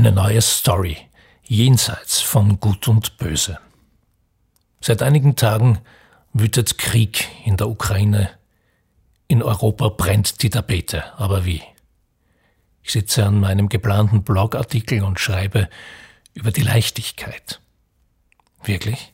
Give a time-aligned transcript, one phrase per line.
[0.00, 0.96] Eine neue Story,
[1.42, 3.60] jenseits von Gut und Böse.
[4.80, 5.80] Seit einigen Tagen
[6.32, 8.30] wütet Krieg in der Ukraine.
[9.28, 11.60] In Europa brennt die Tapete, aber wie?
[12.82, 15.68] Ich sitze an meinem geplanten Blogartikel und schreibe
[16.32, 17.60] über die Leichtigkeit.
[18.64, 19.12] Wirklich?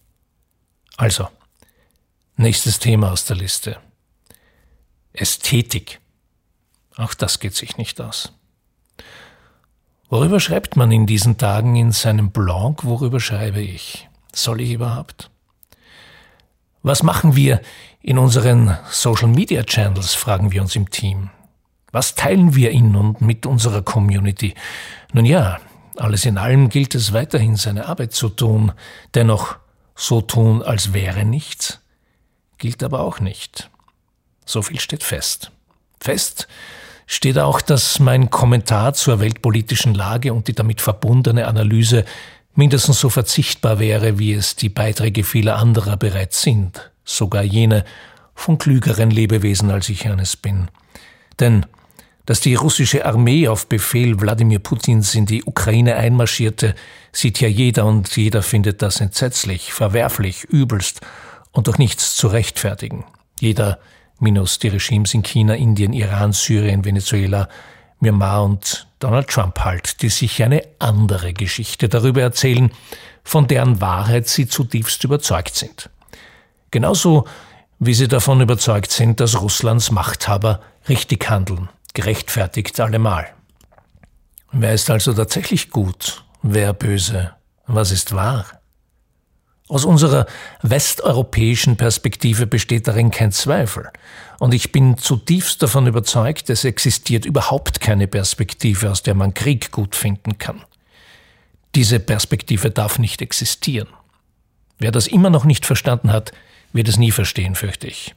[0.97, 1.29] Also,
[2.37, 3.81] nächstes Thema aus der Liste.
[5.13, 5.99] Ästhetik.
[6.95, 8.33] Auch das geht sich nicht aus.
[10.09, 12.85] Worüber schreibt man in diesen Tagen in seinem Blog?
[12.85, 14.09] Worüber schreibe ich?
[14.33, 15.31] Soll ich überhaupt?
[16.83, 17.61] Was machen wir
[18.07, 21.31] in unseren Social Media Channels, fragen wir uns im Team.
[21.91, 24.55] Was teilen wir in und mit unserer Community?
[25.13, 25.59] Nun ja,
[25.97, 28.71] alles in allem gilt es weiterhin seine Arbeit zu tun,
[29.15, 29.57] dennoch
[29.97, 31.81] so tun, als wäre nichts,
[32.59, 33.71] gilt aber auch nicht.
[34.45, 35.51] So viel steht fest.
[36.01, 36.47] Fest
[37.07, 42.05] steht auch, dass mein Kommentar zur weltpolitischen Lage und die damit verbundene Analyse
[42.55, 47.85] mindestens so verzichtbar wäre, wie es die Beiträge vieler anderer bereits sind, sogar jene
[48.35, 50.69] von klügeren Lebewesen als ich eines bin.
[51.39, 51.67] Denn
[52.27, 56.75] dass die russische Armee auf Befehl Wladimir Putins in die Ukraine einmarschierte,
[57.13, 61.01] sieht ja jeder und jeder findet das entsetzlich, verwerflich, übelst
[61.53, 63.05] und durch nichts zu rechtfertigen.
[63.41, 63.79] Jeder
[64.19, 67.49] minus die Regimes in China, Indien, Iran, Syrien, Venezuela,
[68.01, 72.71] Myanmar und Donald Trump halt, die sich eine andere Geschichte darüber erzählen,
[73.25, 75.91] von deren Wahrheit sie zutiefst überzeugt sind.
[76.71, 77.27] Genauso
[77.79, 83.27] wie sie davon überzeugt sind, dass Russlands Machthaber richtig handeln, gerechtfertigt allemal.
[84.53, 87.33] Wer ist also tatsächlich gut, wer böse,
[87.67, 88.47] was ist wahr?
[89.69, 90.27] Aus unserer
[90.63, 93.91] westeuropäischen Perspektive besteht darin kein Zweifel.
[94.39, 99.73] Und ich bin zutiefst davon überzeugt, es existiert überhaupt keine Perspektive, aus der man Krieg
[99.73, 100.63] gut finden kann.
[101.75, 103.89] Diese Perspektive darf nicht existieren.
[104.79, 106.33] Wer das immer noch nicht verstanden hat,
[106.73, 108.15] wird es nie verstehen, fürchte ich.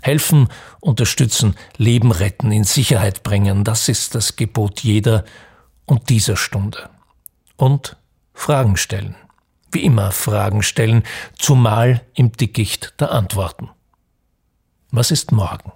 [0.00, 0.48] Helfen,
[0.80, 5.24] unterstützen, Leben retten, in Sicherheit bringen, das ist das Gebot jeder
[5.86, 6.90] und dieser Stunde.
[7.56, 7.96] Und
[8.34, 9.16] Fragen stellen
[9.74, 11.02] wie immer Fragen stellen,
[11.38, 13.70] zumal im Dickicht der Antworten.
[14.90, 15.72] Was ist morgen?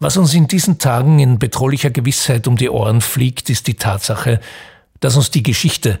[0.00, 4.40] Was uns in diesen Tagen in bedrohlicher Gewissheit um die Ohren fliegt, ist die Tatsache,
[5.00, 6.00] dass uns die Geschichte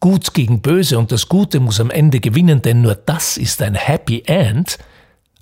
[0.00, 3.74] Gut gegen Böse und das Gute muss am Ende gewinnen, denn nur das ist ein
[3.74, 4.78] Happy End,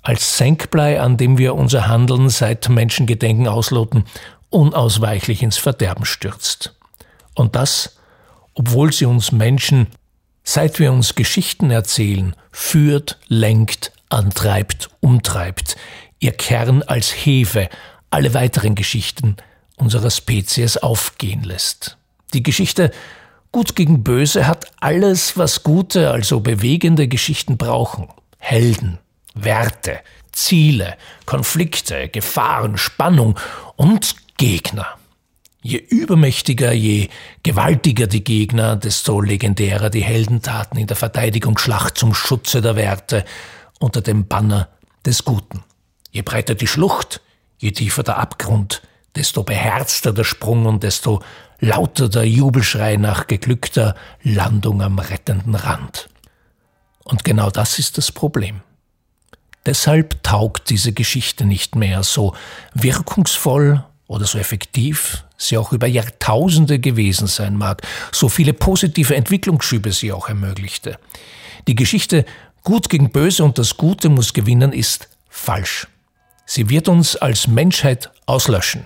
[0.01, 4.05] als Senkblei, an dem wir unser Handeln seit Menschengedenken ausloten,
[4.49, 6.75] unausweichlich ins Verderben stürzt.
[7.35, 7.97] Und das,
[8.53, 9.87] obwohl sie uns Menschen
[10.43, 15.75] Seit wir uns Geschichten erzählen, führt, lenkt, antreibt, umtreibt,
[16.19, 17.69] ihr Kern als Hefe
[18.09, 19.37] alle weiteren Geschichten
[19.75, 21.97] unserer Spezies aufgehen lässt.
[22.33, 22.91] Die Geschichte
[23.53, 28.07] Gut gegen Böse hat alles, was gute, also bewegende Geschichten brauchen.
[28.39, 28.97] Helden,
[29.35, 29.99] Werte,
[30.31, 33.39] Ziele, Konflikte, Gefahren, Spannung
[33.75, 34.97] und Gegner.
[35.65, 37.09] Je übermächtiger, je
[37.41, 43.23] gewaltiger die Gegner, desto legendärer die Heldentaten in der Verteidigungsschlacht zum Schutze der Werte
[43.79, 44.67] unter dem Banner
[45.05, 45.63] des Guten.
[46.11, 47.21] Je breiter die Schlucht,
[47.59, 48.81] je tiefer der Abgrund,
[49.15, 51.21] desto beherzter der Sprung und desto
[51.59, 56.09] lauter der Jubelschrei nach geglückter Landung am rettenden Rand.
[57.05, 58.61] Und genau das ist das Problem.
[59.65, 62.35] Deshalb taugt diese Geschichte nicht mehr so
[62.73, 67.81] wirkungsvoll oder so effektiv sie auch über Jahrtausende gewesen sein mag,
[68.11, 70.97] so viele positive Entwicklungsschübe sie auch ermöglichte.
[71.67, 72.25] Die Geschichte
[72.63, 75.87] Gut gegen Böse und das Gute muss gewinnen ist falsch.
[76.45, 78.85] Sie wird uns als Menschheit auslöschen.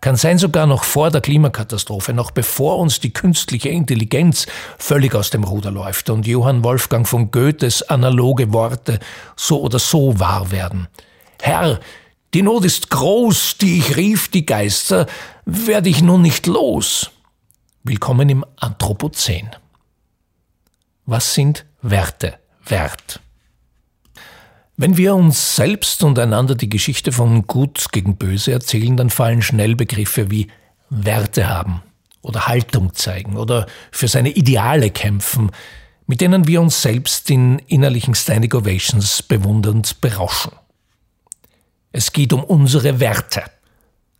[0.00, 4.46] Kann sein sogar noch vor der Klimakatastrophe, noch bevor uns die künstliche Intelligenz
[4.78, 8.98] völlig aus dem Ruder läuft und Johann Wolfgang von Goethes analoge Worte
[9.36, 10.88] so oder so wahr werden.
[11.42, 11.80] Herr,
[12.34, 15.06] die Not ist groß, die ich rief, die Geister,
[15.44, 17.10] werde ich nun nicht los.
[17.82, 19.50] Willkommen im Anthropozän.
[21.04, 23.20] Was sind Werte wert?
[24.76, 29.42] Wenn wir uns selbst und einander die Geschichte von Gut gegen Böse erzählen, dann fallen
[29.42, 30.48] schnell Begriffe wie
[30.88, 31.82] Werte haben
[32.22, 35.50] oder Haltung zeigen oder für seine Ideale kämpfen,
[36.06, 40.52] mit denen wir uns selbst in innerlichen Standing Ovations bewundernd berauschen.
[41.92, 43.42] Es geht um unsere Werte.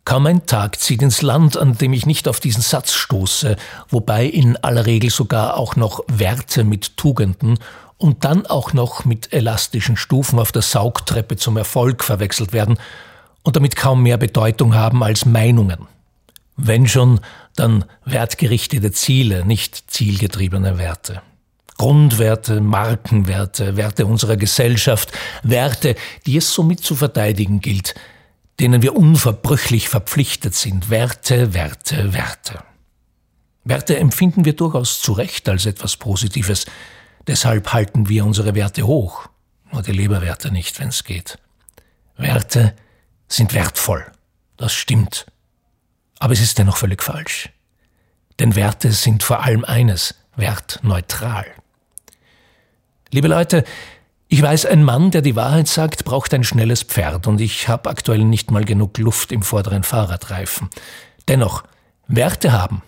[0.05, 3.55] Kaum ein Tag zieht ins Land, an dem ich nicht auf diesen Satz stoße,
[3.89, 7.57] wobei in aller Regel sogar auch noch Werte mit Tugenden
[7.97, 12.77] und dann auch noch mit elastischen Stufen auf der Saugtreppe zum Erfolg verwechselt werden
[13.43, 15.87] und damit kaum mehr Bedeutung haben als Meinungen.
[16.57, 17.21] Wenn schon,
[17.55, 21.21] dann wertgerichtete Ziele, nicht zielgetriebene Werte.
[21.83, 25.11] Grundwerte, Markenwerte, Werte unserer Gesellschaft,
[25.43, 27.93] Werte, die es somit zu verteidigen gilt,
[28.61, 30.89] denen wir unverbrüchlich verpflichtet sind.
[30.89, 32.63] Werte, Werte, Werte.
[33.65, 36.67] Werte empfinden wir durchaus zu Recht als etwas Positives.
[37.27, 39.27] Deshalb halten wir unsere Werte hoch.
[39.69, 41.37] Nur die Leberwerte nicht, wenn es geht.
[42.15, 42.77] Werte
[43.27, 44.09] sind wertvoll.
[44.55, 45.25] Das stimmt.
[46.17, 47.49] Aber es ist dennoch völlig falsch.
[48.39, 51.45] Denn Werte sind vor allem eines, wertneutral.
[53.13, 53.63] Liebe Leute,
[54.27, 57.91] ich weiß, ein Mann, der die Wahrheit sagt, braucht ein schnelles Pferd und ich habe
[57.91, 60.71] aktuell nicht mal genug Luft im vorderen Fahrradreifen.
[61.27, 61.63] Dennoch,
[62.07, 62.81] Werte haben,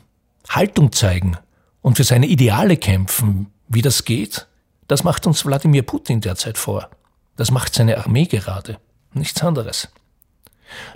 [0.50, 1.38] Haltung zeigen
[1.84, 4.48] und für seine Ideale kämpfen, wie das geht,
[4.88, 6.90] das macht uns Wladimir Putin derzeit vor.
[7.36, 8.80] Das macht seine Armee gerade.
[9.14, 9.90] Nichts anderes.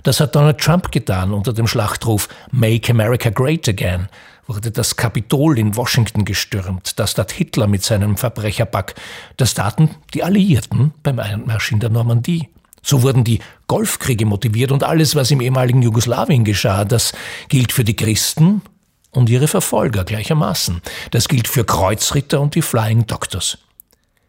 [0.02, 4.08] Das hat Donald Trump getan unter dem Schlachtruf Make America Great Again,
[4.50, 8.96] wurde das Kapitol in Washington gestürmt, das tat Hitler mit seinem Verbrecherpack,
[9.36, 12.48] das taten die Alliierten beim Einmarsch in der Normandie.
[12.82, 13.38] So wurden die
[13.68, 17.12] Golfkriege motiviert und alles, was im ehemaligen Jugoslawien geschah, das
[17.48, 18.62] gilt für die Christen
[19.12, 20.82] und ihre Verfolger gleichermaßen.
[21.12, 23.58] Das gilt für Kreuzritter und die Flying Doctors.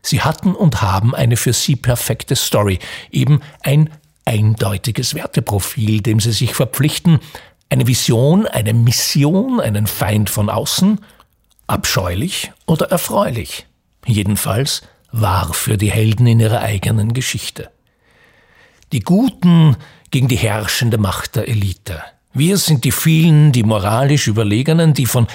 [0.04, 2.78] Sie hatten und haben eine für sie perfekte Story,
[3.12, 3.90] eben ein
[4.26, 7.20] eindeutiges Werteprofil, dem sie sich verpflichten,
[7.72, 11.00] eine Vision, eine Mission, einen Feind von außen?
[11.68, 13.66] Abscheulich oder erfreulich?
[14.06, 14.82] Jedenfalls
[15.14, 17.72] wahr für die Helden in ihrer eigenen Geschichte.
[18.92, 19.78] Die Guten
[20.12, 22.04] gegen die herrschende Macht der Elite.
[22.34, 25.28] Wir sind die vielen, die moralisch Überlegenen, die von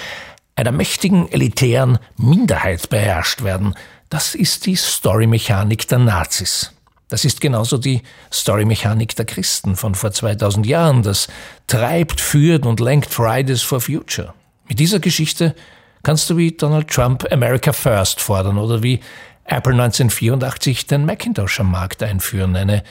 [0.55, 3.73] einer mächtigen, elitären Minderheit beherrscht werden.
[4.09, 6.71] Das ist die Storymechanik der Nazis.
[7.09, 8.01] Das ist genauso die
[8.33, 11.03] Storymechanik der Christen von vor 2000 Jahren.
[11.03, 11.27] Das
[11.67, 14.33] treibt, führt und lenkt Fridays for Future.
[14.67, 15.55] Mit dieser Geschichte
[16.03, 18.99] kannst du wie Donald Trump America First fordern oder wie
[19.45, 22.55] Apple 1984 den Macintosh am Markt einführen.
[22.55, 22.83] Eine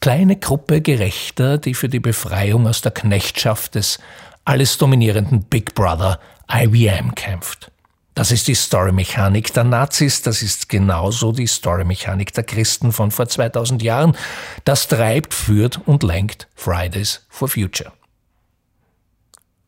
[0.00, 3.98] kleine Gruppe Gerechter, die für die Befreiung aus der Knechtschaft des
[4.44, 6.20] alles dominierenden Big Brother
[6.52, 7.72] IBM kämpft.
[8.14, 13.28] Das ist die Story-Mechanik der Nazis, das ist genauso die Story-Mechanik der Christen von vor
[13.28, 14.16] 2000 Jahren.
[14.64, 17.92] Das treibt, führt und lenkt Fridays for Future.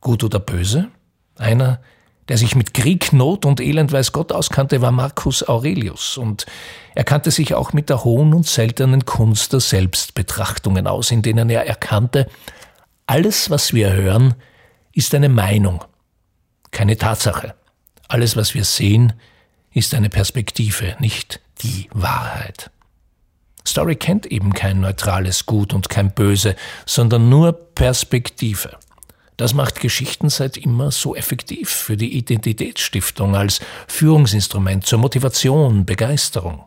[0.00, 0.88] Gut oder böse?
[1.36, 1.80] Einer,
[2.28, 6.46] der sich mit Krieg, Not und Elend weiß Gott auskannte, war Marcus Aurelius und
[6.94, 11.50] er kannte sich auch mit der hohen und seltenen Kunst der Selbstbetrachtungen aus, in denen
[11.50, 12.28] er erkannte,
[13.06, 14.34] alles, was wir hören,
[14.92, 15.84] ist eine Meinung,
[16.70, 17.54] keine Tatsache.
[18.08, 19.12] Alles, was wir sehen,
[19.72, 22.70] ist eine Perspektive, nicht die Wahrheit.
[23.66, 26.54] Story kennt eben kein neutrales Gut und kein Böse,
[26.86, 28.78] sondern nur Perspektive.
[29.36, 36.64] Das macht Geschichten seit immer so effektiv für die Identitätsstiftung als Führungsinstrument zur Motivation, Begeisterung.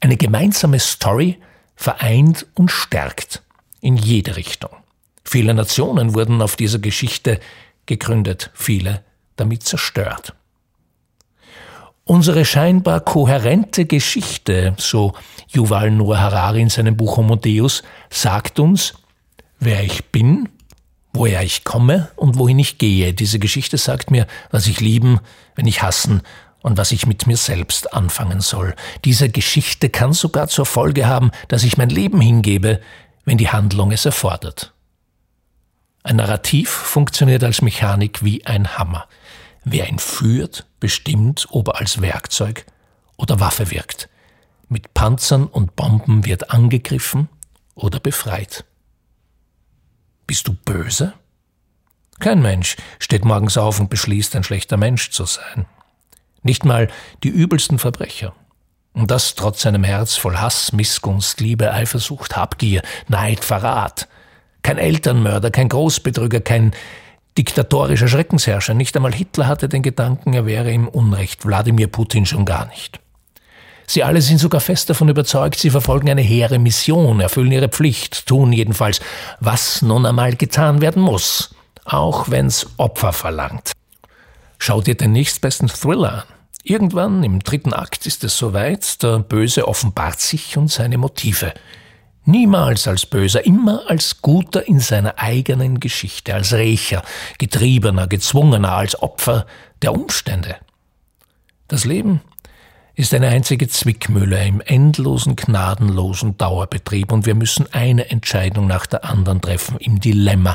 [0.00, 1.38] Eine gemeinsame Story
[1.76, 3.42] vereint und stärkt
[3.80, 4.70] in jede Richtung.
[5.24, 7.38] Viele Nationen wurden auf dieser Geschichte
[7.86, 9.04] gegründet, viele
[9.36, 10.34] damit zerstört.
[12.08, 15.12] Unsere scheinbar kohärente Geschichte, so
[15.48, 18.94] Yuval Noah Harari in seinem Buch Homo Deus, sagt uns,
[19.60, 20.48] wer ich bin,
[21.12, 23.12] woher ich komme und wohin ich gehe.
[23.12, 25.20] Diese Geschichte sagt mir, was ich lieben,
[25.54, 26.22] wenn ich hassen
[26.62, 28.74] und was ich mit mir selbst anfangen soll.
[29.04, 32.80] Diese Geschichte kann sogar zur Folge haben, dass ich mein Leben hingebe,
[33.26, 34.72] wenn die Handlung es erfordert.
[36.04, 39.06] Ein Narrativ funktioniert als Mechanik wie ein Hammer.
[39.62, 42.66] Wer ihn führt, bestimmt, ob er als Werkzeug
[43.16, 44.08] oder Waffe wirkt.
[44.68, 47.28] Mit Panzern und Bomben wird angegriffen
[47.74, 48.64] oder befreit.
[50.26, 51.14] Bist du böse?
[52.18, 55.66] Kein Mensch steht morgens auf und beschließt, ein schlechter Mensch zu sein.
[56.42, 56.88] Nicht mal
[57.22, 58.34] die übelsten Verbrecher.
[58.92, 64.08] Und das trotz seinem Herz voll Hass, Missgunst, Liebe, Eifersucht, Habgier, Neid, Verrat.
[64.62, 66.72] Kein Elternmörder, kein Großbetrüger, kein
[67.38, 68.74] diktatorischer Schreckensherrscher.
[68.74, 73.00] Nicht einmal Hitler hatte den Gedanken, er wäre im Unrecht, Wladimir Putin schon gar nicht.
[73.86, 78.26] Sie alle sind sogar fest davon überzeugt, sie verfolgen eine hehre Mission, erfüllen ihre Pflicht,
[78.26, 79.00] tun jedenfalls,
[79.40, 81.54] was nun einmal getan werden muss,
[81.86, 83.72] auch wenn's Opfer verlangt.
[84.58, 86.24] Schau dir den nächstbesten Thriller an.
[86.64, 91.54] Irgendwann im dritten Akt ist es soweit, der Böse offenbart sich und seine Motive.
[92.28, 97.02] Niemals als Böser, immer als Guter in seiner eigenen Geschichte, als Rächer,
[97.38, 99.46] Getriebener, Gezwungener, als Opfer
[99.80, 100.56] der Umstände.
[101.68, 102.20] Das Leben
[102.94, 109.06] ist eine einzige Zwickmühle im endlosen, gnadenlosen Dauerbetrieb und wir müssen eine Entscheidung nach der
[109.06, 110.54] anderen treffen, im Dilemma,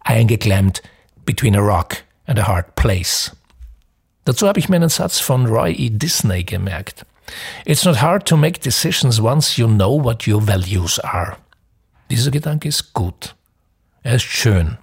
[0.00, 0.82] eingeklemmt
[1.24, 3.34] between a rock and a hard place.
[4.26, 5.88] Dazu habe ich mir einen Satz von Roy E.
[5.88, 7.06] Disney gemerkt.
[7.64, 11.36] It's not hard to make decisions once you know what your values are.
[12.10, 13.34] Dieser Gedanke ist gut.
[14.02, 14.78] Er ist schön.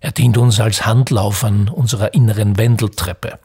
[0.00, 3.38] Er dient uns als Handlauf an unserer inneren Wendeltreppe.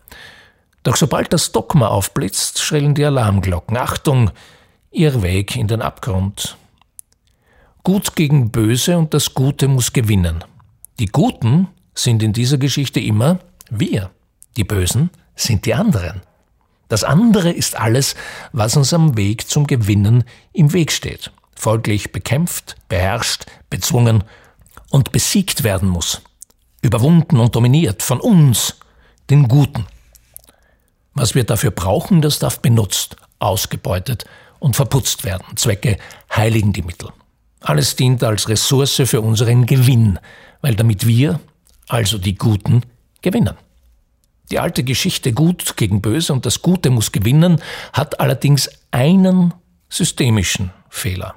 [0.83, 3.77] Doch sobald das Dogma aufblitzt, schrillen die Alarmglocken.
[3.77, 4.31] Achtung,
[4.91, 6.57] ihr Weg in den Abgrund.
[7.83, 10.43] Gut gegen Böse und das Gute muss gewinnen.
[10.99, 14.11] Die Guten sind in dieser Geschichte immer wir.
[14.57, 16.21] Die Bösen sind die anderen.
[16.89, 18.15] Das andere ist alles,
[18.51, 24.24] was uns am Weg zum Gewinnen im Weg steht, folglich bekämpft, beherrscht, bezwungen
[24.89, 26.22] und besiegt werden muss,
[26.81, 28.75] überwunden und dominiert von uns,
[29.29, 29.86] den Guten.
[31.13, 34.25] Was wir dafür brauchen, das darf benutzt, ausgebeutet
[34.58, 35.55] und verputzt werden.
[35.58, 35.98] Zwecke
[36.36, 37.10] heiligen die Mittel.
[37.62, 40.17] Alles dient als Ressource für unseren Gewinn,
[40.62, 41.39] weil damit wir,
[41.88, 42.84] also die Guten,
[43.22, 43.58] gewinnen.
[44.51, 47.62] Die alte Geschichte Gut gegen Böse und das Gute muss gewinnen
[47.94, 49.53] hat allerdings einen
[49.89, 51.36] systemischen Fehler,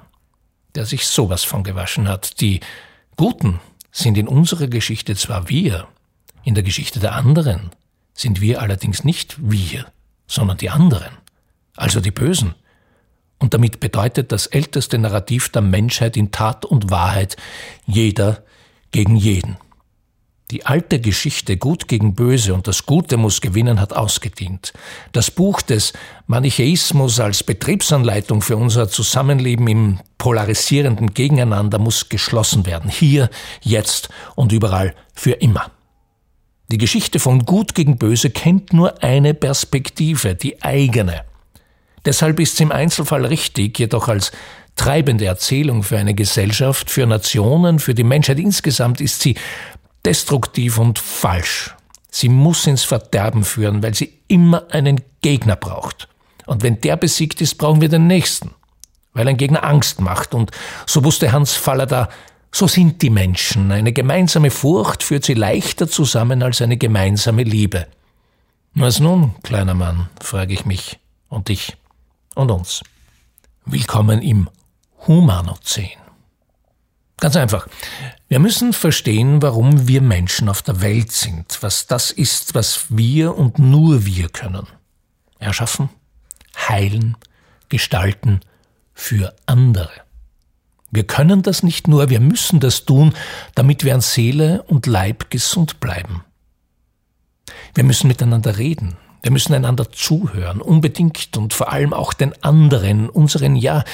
[0.75, 2.41] der sich sowas von gewaschen hat.
[2.41, 2.59] Die
[3.15, 3.59] Guten
[3.91, 5.87] sind in unserer Geschichte zwar wir,
[6.43, 7.71] in der Geschichte der anderen
[8.13, 9.85] sind wir allerdings nicht wir,
[10.27, 11.13] sondern die anderen,
[11.75, 12.55] also die Bösen.
[13.39, 17.37] Und damit bedeutet das älteste Narrativ der Menschheit in Tat und Wahrheit
[17.85, 18.43] jeder
[18.91, 19.57] gegen jeden.
[20.53, 24.71] Die alte Geschichte Gut gegen Böse und das Gute muss gewinnen hat ausgedient.
[25.11, 25.93] Das Buch des
[26.27, 32.91] Manichäismus als Betriebsanleitung für unser Zusammenleben im polarisierenden Gegeneinander muss geschlossen werden.
[32.91, 33.31] Hier,
[33.61, 35.71] jetzt und überall für immer.
[36.71, 41.23] Die Geschichte von Gut gegen Böse kennt nur eine Perspektive, die eigene.
[42.05, 44.31] Deshalb ist sie im Einzelfall richtig, jedoch als
[44.75, 49.35] treibende Erzählung für eine Gesellschaft, für Nationen, für die Menschheit insgesamt ist sie
[50.05, 51.75] destruktiv und falsch.
[52.09, 56.07] Sie muss ins Verderben führen, weil sie immer einen Gegner braucht.
[56.45, 58.51] Und wenn der besiegt ist, brauchen wir den nächsten.
[59.13, 60.33] Weil ein Gegner Angst macht.
[60.33, 60.51] Und
[60.85, 62.09] so wusste Hans Fallada,
[62.51, 63.71] so sind die Menschen.
[63.71, 67.87] Eine gemeinsame Furcht führt sie leichter zusammen als eine gemeinsame Liebe.
[68.75, 71.77] Was nun, kleiner Mann, frage ich mich und dich
[72.35, 72.81] und uns.
[73.65, 74.49] Willkommen im
[75.07, 76.02] Humanozän.
[77.23, 77.67] Ganz einfach.
[78.27, 83.37] Wir müssen verstehen, warum wir Menschen auf der Welt sind, was das ist, was wir
[83.37, 84.67] und nur wir können.
[85.39, 85.87] Erschaffen,
[86.67, 87.15] heilen,
[87.69, 88.41] gestalten
[88.93, 89.89] für andere.
[90.91, 93.13] Wir können das nicht nur, wir müssen das tun,
[93.55, 96.25] damit wir an Seele und Leib gesund bleiben.
[97.73, 103.09] Wir müssen miteinander reden, wir müssen einander zuhören, unbedingt und vor allem auch den anderen,
[103.09, 103.85] unseren ja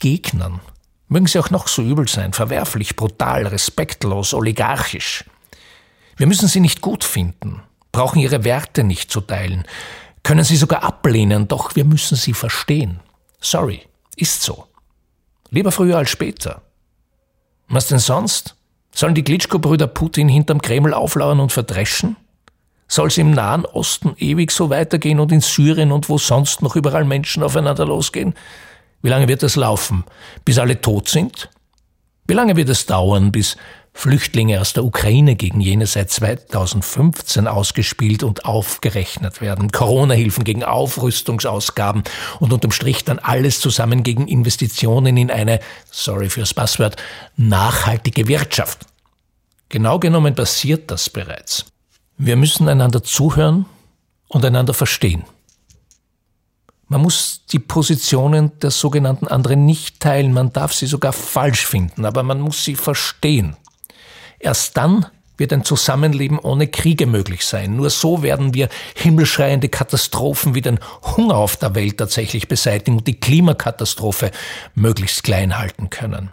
[0.00, 0.60] Gegnern,
[1.08, 5.24] Mögen sie auch noch so übel sein, verwerflich, brutal, respektlos, oligarchisch.
[6.16, 9.64] Wir müssen sie nicht gut finden, brauchen ihre Werte nicht zu teilen,
[10.22, 13.00] können sie sogar ablehnen, doch wir müssen sie verstehen.
[13.40, 13.82] Sorry,
[14.16, 14.66] ist so.
[15.50, 16.62] Lieber früher als später.
[17.68, 18.56] Was denn sonst?
[18.92, 22.16] Sollen die Klitschko-Brüder Putin hinterm Kreml auflauern und verdreschen?
[22.86, 26.76] Soll es im Nahen Osten ewig so weitergehen und in Syrien und wo sonst noch
[26.76, 28.34] überall Menschen aufeinander losgehen?
[29.04, 30.04] Wie lange wird das laufen?
[30.46, 31.50] Bis alle tot sind?
[32.26, 33.58] Wie lange wird es dauern, bis
[33.92, 42.02] Flüchtlinge aus der Ukraine gegen jene seit 2015 ausgespielt und aufgerechnet werden, Corona-Hilfen gegen Aufrüstungsausgaben
[42.40, 46.96] und unterm Strich dann alles zusammen gegen Investitionen in eine, sorry fürs Passwort,
[47.36, 48.86] nachhaltige Wirtschaft.
[49.68, 51.66] Genau genommen passiert das bereits.
[52.16, 53.66] Wir müssen einander zuhören
[54.28, 55.24] und einander verstehen.
[56.94, 62.04] Man muss die Positionen der sogenannten anderen nicht teilen, man darf sie sogar falsch finden,
[62.04, 63.56] aber man muss sie verstehen.
[64.38, 65.04] Erst dann
[65.36, 67.74] wird ein Zusammenleben ohne Kriege möglich sein.
[67.74, 70.78] Nur so werden wir himmelschreiende Katastrophen wie den
[71.16, 74.30] Hunger auf der Welt tatsächlich beseitigen und die Klimakatastrophe
[74.76, 76.30] möglichst klein halten können.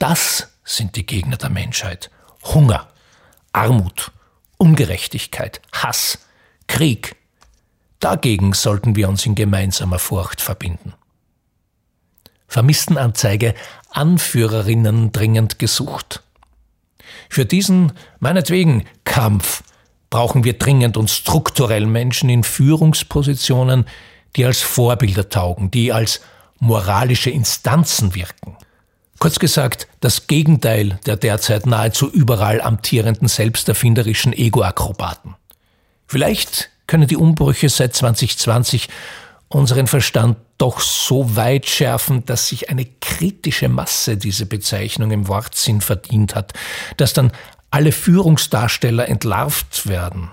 [0.00, 2.10] Das sind die Gegner der Menschheit.
[2.42, 2.88] Hunger,
[3.52, 4.10] Armut,
[4.58, 6.18] Ungerechtigkeit, Hass,
[6.66, 7.14] Krieg,
[8.04, 10.92] Dagegen sollten wir uns in gemeinsamer Furcht verbinden.
[12.46, 13.54] Vermisstenanzeige
[13.88, 16.22] Anführerinnen dringend gesucht.
[17.30, 19.62] Für diesen, meinetwegen, Kampf
[20.10, 23.86] brauchen wir dringend und strukturell Menschen in Führungspositionen,
[24.36, 26.20] die als Vorbilder taugen, die als
[26.58, 28.58] moralische Instanzen wirken.
[29.18, 35.36] Kurz gesagt, das Gegenteil der derzeit nahezu überall amtierenden selbsterfinderischen Ego-Akrobaten.
[36.06, 38.88] Vielleicht können die Umbrüche seit 2020
[39.48, 45.80] unseren Verstand doch so weit schärfen, dass sich eine kritische Masse diese Bezeichnung im Wortsinn
[45.80, 46.52] verdient hat,
[46.96, 47.32] dass dann
[47.70, 50.30] alle Führungsdarsteller entlarvt werden,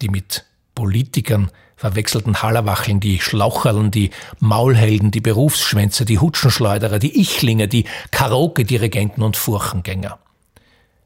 [0.00, 7.68] die mit Politikern verwechselten Hallerwacheln, die Schlaucherln, die Maulhelden, die Berufsschwänzer, die Hutschenschleuderer, die Ichlinge,
[7.68, 10.18] die Karaoke-Dirigenten und Furchengänger.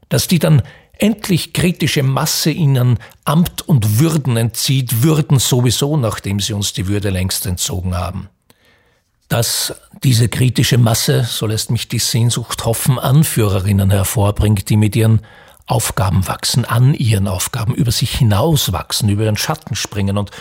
[0.09, 0.61] Dass die dann
[1.01, 7.09] endlich kritische Masse ihnen Amt und Würden entzieht, Würden sowieso, nachdem sie uns die Würde
[7.09, 8.29] längst entzogen haben.
[9.27, 15.21] Dass diese kritische Masse, so lässt mich die Sehnsucht hoffen, Anführerinnen hervorbringt, die mit ihren
[15.65, 20.31] Aufgaben wachsen, an ihren Aufgaben, über sich hinauswachsen, über ihren Schatten springen und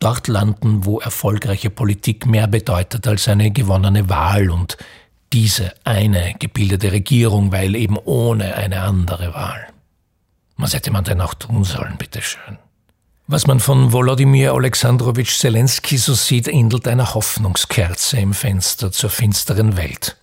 [0.00, 4.76] dort landen, wo erfolgreiche Politik mehr bedeutet als eine gewonnene Wahl und
[5.32, 9.73] diese eine gebildete Regierung, weil eben ohne eine andere Wahl.
[10.56, 12.58] Was hätte man denn auch tun sollen, bitteschön?
[13.26, 19.78] Was man von Volodymyr Alexandrowitsch Zelensky so sieht, ähnelt einer Hoffnungskerze im Fenster zur finsteren
[19.78, 20.18] Welt.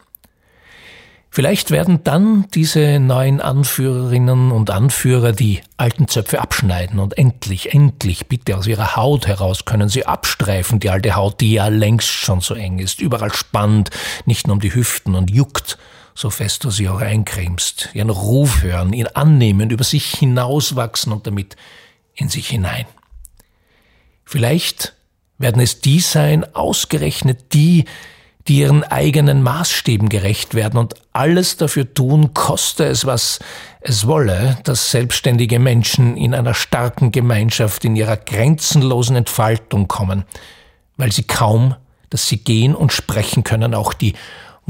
[1.34, 8.28] Vielleicht werden dann diese neuen Anführerinnen und Anführer die alten Zöpfe abschneiden und endlich, endlich,
[8.28, 12.42] bitte aus ihrer Haut heraus können sie abstreifen, die alte Haut, die ja längst schon
[12.42, 13.92] so eng ist, überall spannt,
[14.26, 15.78] nicht nur um die Hüften und juckt,
[16.16, 21.28] so fest du sie auch eincremst, ihren Ruf hören, ihn annehmen, über sich hinauswachsen und
[21.28, 21.56] damit
[22.16, 22.86] in sich hinein.
[24.26, 24.94] Vielleicht
[25.38, 27.86] werden es die sein, ausgerechnet die,
[28.48, 33.40] die ihren eigenen Maßstäben gerecht werden und alles dafür tun, koste es, was
[33.82, 40.26] es wolle, dass selbstständige Menschen in einer starken Gemeinschaft in ihrer grenzenlosen Entfaltung kommen,
[40.98, 41.76] weil sie kaum,
[42.10, 44.14] dass sie gehen und sprechen können, auch die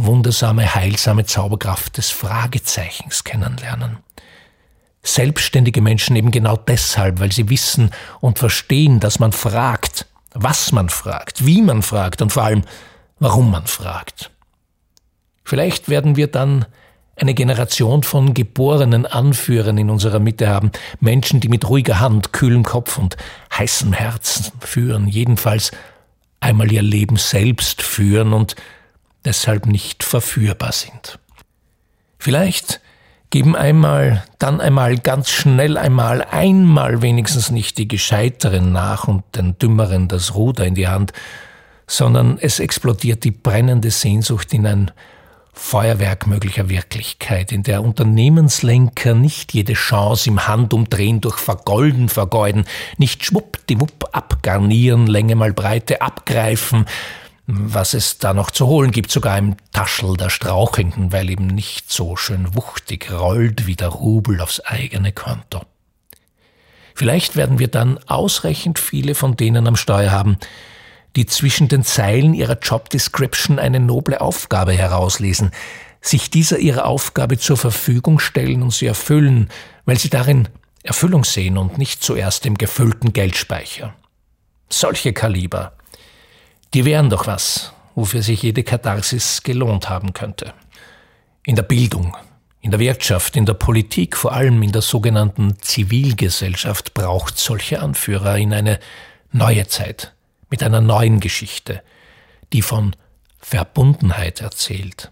[0.06, 3.98] wundersame, heilsame Zauberkraft des Fragezeichens kennenlernen.
[5.04, 10.90] Selbstständige Menschen eben genau deshalb, weil sie wissen und verstehen, dass man fragt, was man
[10.90, 12.64] fragt, wie man fragt und vor allem,
[13.20, 14.32] warum man fragt.
[15.44, 16.66] Vielleicht werden wir dann
[17.16, 22.64] eine Generation von geborenen Anführern in unserer Mitte haben, Menschen, die mit ruhiger Hand, kühlem
[22.64, 23.18] Kopf und
[23.58, 25.72] heißem Herzen führen, jedenfalls
[26.40, 28.56] einmal ihr Leben selbst führen und
[29.26, 31.20] deshalb nicht verführbar sind.
[32.18, 32.82] Vielleicht
[33.32, 39.58] geben einmal, dann einmal ganz schnell einmal, einmal wenigstens nicht die Gescheiteren nach und den
[39.58, 41.14] Dümmeren das Ruder in die Hand,
[41.88, 44.92] sondern es explodiert die brennende Sehnsucht in ein
[45.54, 52.66] Feuerwerk möglicher Wirklichkeit, in der Unternehmenslenker nicht jede Chance im Handumdrehen durch Vergolden vergeuden,
[52.98, 56.86] nicht schwuppdiwupp abgarnieren, Länge mal Breite abgreifen,
[57.54, 61.92] was es da noch zu holen gibt, sogar im Taschel der Strauchenden, weil eben nicht
[61.92, 65.62] so schön wuchtig rollt wie der Rubel aufs eigene Konto.
[66.96, 70.38] Vielleicht werden wir dann ausreichend viele von denen am Steuer haben,
[71.16, 75.52] die zwischen den Zeilen ihrer Job Description eine noble Aufgabe herauslesen,
[76.00, 79.50] sich dieser ihrer Aufgabe zur Verfügung stellen und sie erfüllen,
[79.86, 80.48] weil sie darin
[80.84, 83.94] Erfüllung sehen und nicht zuerst im gefüllten Geldspeicher.
[84.70, 85.74] Solche Kaliber,
[86.74, 90.54] die wären doch was, wofür sich jede Katharsis gelohnt haben könnte.
[91.44, 92.16] In der Bildung,
[92.62, 98.38] in der Wirtschaft, in der Politik, vor allem in der sogenannten Zivilgesellschaft braucht solche Anführer
[98.38, 98.80] in eine
[99.32, 100.14] neue Zeit,
[100.50, 101.82] mit einer neuen Geschichte,
[102.54, 102.96] die von
[103.40, 105.12] Verbundenheit erzählt.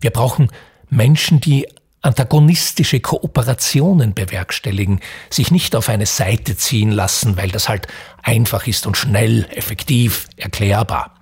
[0.00, 0.50] Wir brauchen
[0.90, 1.66] Menschen, die
[2.04, 7.88] antagonistische Kooperationen bewerkstelligen, sich nicht auf eine Seite ziehen lassen, weil das halt
[8.22, 11.14] einfach ist und schnell, effektiv, erklärbar.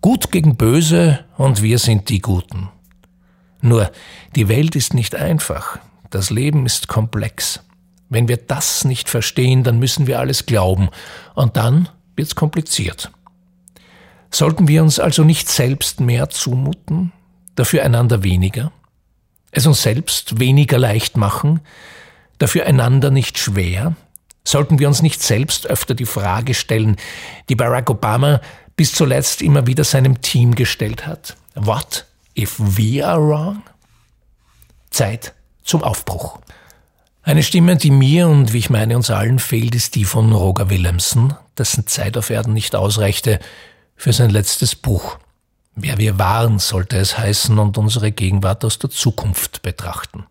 [0.00, 2.70] Gut gegen böse und wir sind die Guten.
[3.60, 3.92] Nur,
[4.36, 7.60] die Welt ist nicht einfach, das Leben ist komplex.
[8.08, 10.88] Wenn wir das nicht verstehen, dann müssen wir alles glauben
[11.34, 13.12] und dann wird's kompliziert.
[14.30, 17.12] Sollten wir uns also nicht selbst mehr zumuten,
[17.54, 18.72] dafür einander weniger?
[19.50, 21.60] Es uns selbst weniger leicht machen,
[22.38, 23.94] dafür einander nicht schwer?
[24.44, 26.96] Sollten wir uns nicht selbst öfter die Frage stellen,
[27.48, 28.40] die Barack Obama
[28.76, 31.36] bis zuletzt immer wieder seinem Team gestellt hat?
[31.54, 33.62] What if we are wrong?
[34.90, 36.38] Zeit zum Aufbruch.
[37.22, 40.70] Eine Stimme, die mir und wie ich meine uns allen fehlt, ist die von Roger
[40.70, 43.38] Willemsen, dessen Zeit auf Erden nicht ausreichte
[43.94, 45.18] für sein letztes Buch.
[45.74, 50.26] Wer wir waren, sollte es heißen und unsere Gegenwart aus der Zukunft betrachten.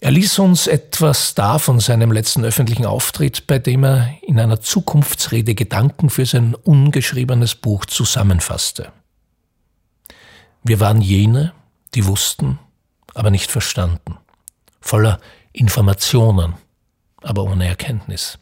[0.00, 4.60] Er ließ uns etwas da von seinem letzten öffentlichen Auftritt, bei dem er in einer
[4.60, 8.92] Zukunftsrede Gedanken für sein ungeschriebenes Buch zusammenfasste.
[10.62, 11.52] Wir waren jene,
[11.94, 12.58] die wussten,
[13.14, 14.18] aber nicht verstanden
[14.86, 15.20] voller
[15.52, 16.54] Informationen,
[17.22, 18.38] aber ohne Erkenntnis,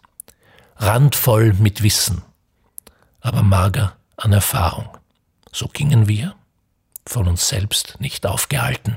[0.76, 2.22] randvoll mit Wissen,
[3.20, 4.93] aber mager an Erfahrung.
[5.55, 6.35] So gingen wir,
[7.07, 8.97] von uns selbst nicht aufgehalten,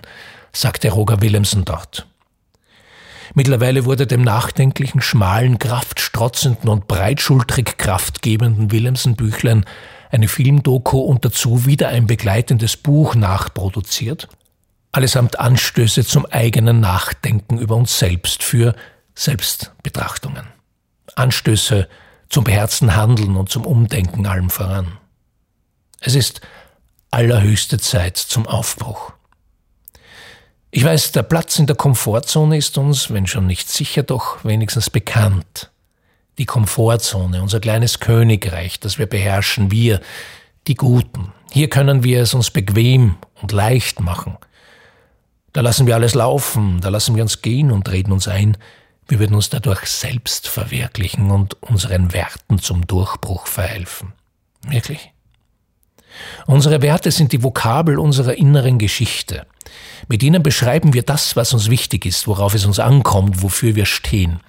[0.52, 2.08] sagte Roger Willemsen dort.
[3.36, 9.65] Mittlerweile wurde dem nachdenklichen, schmalen, kraftstrotzenden und breitschultrig kraftgebenden Willemsen-Büchlein
[10.10, 14.28] eine Filmdoku und dazu wieder ein begleitendes Buch nachproduziert,
[14.91, 18.76] allesamt Anstöße zum eigenen Nachdenken über uns selbst für
[19.13, 20.48] Selbstbetrachtungen.
[21.13, 21.88] Anstöße
[22.30, 24.98] zum beherzten Handeln und zum Umdenken allem voran.
[25.99, 26.41] Es ist
[27.12, 29.13] allerhöchste Zeit zum Aufbruch.
[30.69, 34.89] Ich weiß, der Platz in der Komfortzone ist uns, wenn schon nicht sicher, doch wenigstens
[34.89, 35.71] bekannt.
[36.38, 40.01] Die Komfortzone, unser kleines Königreich, das wir beherrschen, wir,
[40.67, 41.33] die Guten.
[41.51, 44.38] Hier können wir es uns bequem und leicht machen.
[45.53, 48.57] Da lassen wir alles laufen, da lassen wir uns gehen und reden uns ein,
[49.07, 54.13] wir würden uns dadurch selbst verwirklichen und unseren Werten zum Durchbruch verhelfen.
[54.67, 55.12] Wirklich?
[56.45, 59.45] Unsere Werte sind die Vokabel unserer inneren Geschichte.
[60.08, 63.86] Mit ihnen beschreiben wir das, was uns wichtig ist, worauf es uns ankommt, wofür wir
[63.86, 64.39] stehen.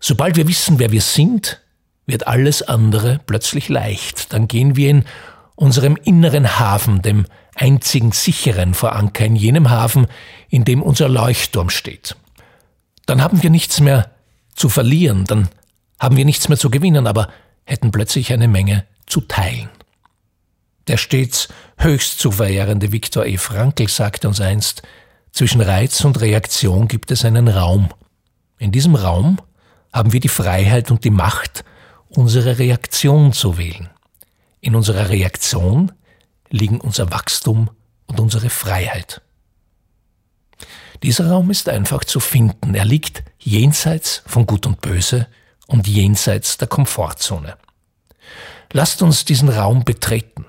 [0.00, 1.60] Sobald wir wissen, wer wir sind,
[2.06, 4.32] wird alles andere plötzlich leicht.
[4.32, 5.04] Dann gehen wir in
[5.56, 10.06] unserem inneren Hafen, dem einzigen sicheren vor Anker, in jenem Hafen,
[10.48, 12.16] in dem unser Leuchtturm steht.
[13.06, 14.10] Dann haben wir nichts mehr
[14.54, 15.48] zu verlieren, dann
[15.98, 17.28] haben wir nichts mehr zu gewinnen, aber
[17.64, 19.68] hätten plötzlich eine Menge zu teilen.
[20.86, 23.38] Der stets höchst zu verehrende Viktor E.
[23.38, 24.82] Frankl sagte uns einst,
[25.32, 27.88] zwischen Reiz und Reaktion gibt es einen Raum.
[28.58, 29.38] In diesem Raum
[29.92, 31.64] haben wir die Freiheit und die Macht,
[32.08, 33.90] unsere Reaktion zu wählen.
[34.60, 35.92] In unserer Reaktion
[36.50, 37.70] liegen unser Wachstum
[38.06, 39.22] und unsere Freiheit.
[41.02, 42.74] Dieser Raum ist einfach zu finden.
[42.74, 45.26] Er liegt jenseits von Gut und Böse
[45.66, 47.56] und jenseits der Komfortzone.
[48.72, 50.46] Lasst uns diesen Raum betreten.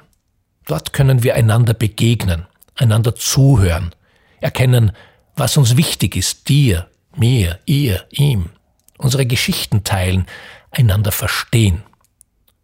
[0.66, 3.94] Dort können wir einander begegnen, einander zuhören,
[4.42, 4.92] erkennen,
[5.36, 8.50] was uns wichtig ist, dir, mir, ihr, ihm,
[8.98, 10.26] unsere Geschichten teilen,
[10.72, 11.84] einander verstehen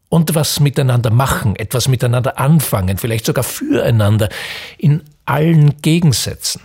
[0.09, 4.29] und was miteinander machen, etwas miteinander anfangen, vielleicht sogar füreinander,
[4.77, 6.61] in allen Gegensätzen.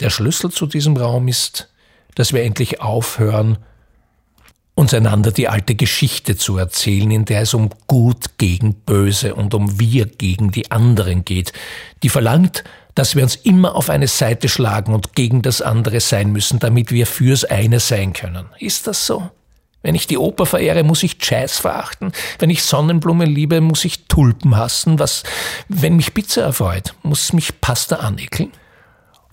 [0.00, 1.70] Der Schlüssel zu diesem Raum ist,
[2.14, 3.58] dass wir endlich aufhören,
[4.74, 9.54] uns einander die alte Geschichte zu erzählen, in der es um Gut gegen Böse und
[9.54, 11.52] um Wir gegen die anderen geht,
[12.02, 16.32] die verlangt, dass wir uns immer auf eine Seite schlagen und gegen das andere sein
[16.32, 18.46] müssen, damit wir fürs eine sein können.
[18.58, 19.30] Ist das so?
[19.82, 22.12] Wenn ich die Oper verehre, muss ich Jazz verachten.
[22.38, 24.98] Wenn ich Sonnenblumen liebe, muss ich Tulpen hassen.
[24.98, 25.24] Was,
[25.68, 28.50] wenn mich Pizza erfreut, muss mich Pasta anekeln?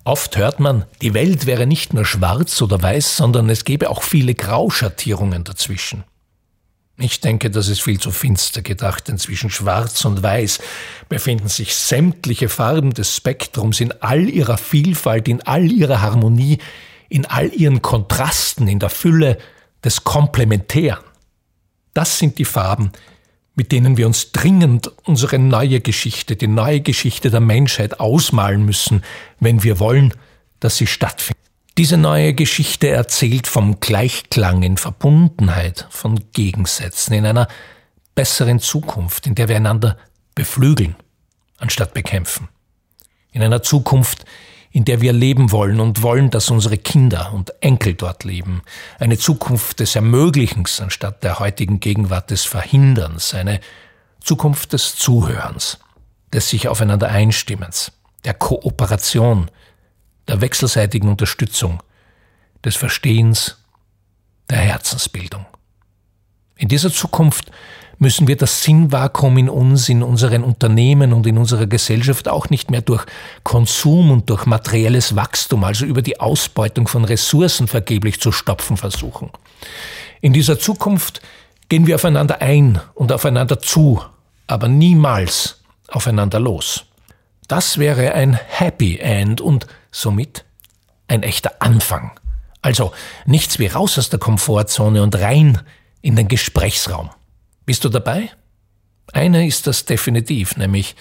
[0.04, 4.02] Oft hört man, die Welt wäre nicht nur schwarz oder weiß, sondern es gäbe auch
[4.02, 6.04] viele Grauschattierungen dazwischen.
[6.98, 10.60] Ich denke, das ist viel zu finster gedacht, denn zwischen Schwarz und Weiß
[11.10, 16.60] befinden sich sämtliche Farben des Spektrums in all ihrer Vielfalt, in all ihrer Harmonie,
[17.10, 19.38] in all ihren Kontrasten, in der Fülle
[19.84, 21.04] des Komplementären.
[21.94, 22.92] Das sind die Farben,
[23.62, 29.04] mit denen wir uns dringend unsere neue Geschichte, die neue Geschichte der Menschheit ausmalen müssen,
[29.40, 30.16] wenn wir wollen,
[30.60, 31.38] dass sie stattfindet.
[31.78, 37.48] Diese neue Geschichte erzählt vom Gleichklang in Verbundenheit, von Gegensätzen, in einer
[38.16, 39.96] besseren Zukunft, in der wir einander
[40.34, 40.96] beflügeln,
[41.60, 42.50] anstatt bekämpfen.
[43.32, 44.26] In einer Zukunft,
[44.72, 48.62] in der wir leben wollen und wollen, dass unsere Kinder und Enkel dort leben.
[49.00, 53.34] Eine Zukunft des Ermöglichens anstatt der heutigen Gegenwart des Verhinderns.
[53.34, 53.60] Eine
[54.22, 55.80] Zukunft des Zuhörens,
[56.32, 57.92] des sich aufeinander Einstimmens,
[58.24, 59.52] der Kooperation,
[60.28, 61.84] der wechselseitigen Unterstützung,
[62.64, 63.58] des Verstehens,
[64.50, 65.46] der Herzensbildung.
[66.56, 67.52] In dieser Zukunft
[68.02, 72.72] müssen wir das Sinnvakuum in uns, in unseren Unternehmen und in unserer Gesellschaft auch nicht
[72.72, 73.06] mehr durch
[73.44, 79.30] Konsum und durch materielles Wachstum, also über die Ausbeutung von Ressourcen vergeblich zu stopfen versuchen.
[80.20, 81.22] In dieser Zukunft
[81.70, 84.02] gehen wir aufeinander ein und aufeinander zu,
[84.48, 86.86] aber niemals aufeinander los.
[87.48, 90.44] Das wäre ein Happy End und somit
[91.08, 92.20] ein echter Anfang.
[92.64, 92.94] Also
[93.28, 95.62] nichts wie raus aus der Komfortzone und rein
[96.02, 97.12] in den Gesprächsraum.
[97.66, 98.32] Bist du dabei?
[99.14, 100.96] Eine ist das definitiv, nämlich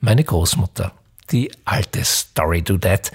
[0.00, 0.92] meine Großmutter,
[1.30, 3.12] die alte Story to That.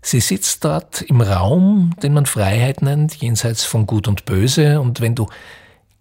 [0.00, 5.00] Sie sitzt dort im Raum, den man Freiheit nennt, jenseits von Gut und Böse, und
[5.00, 5.28] wenn du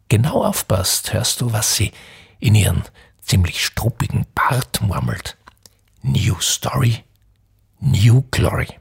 [0.09, 1.91] genau aufpasst, hörst du, was sie
[2.39, 2.83] in ihren
[3.21, 5.37] ziemlich struppigen Bart murmelt.
[6.01, 7.03] New Story,
[7.79, 8.80] New Glory.